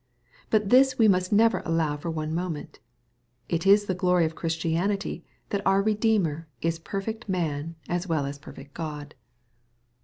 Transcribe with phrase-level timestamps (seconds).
[0.49, 2.79] But this we must never allow for one moment.
[3.47, 8.39] It is the glory of Christianity that our Bedeemer is perfect man as well as
[8.39, 9.13] perfect God.